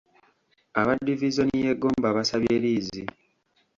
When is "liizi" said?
2.63-3.03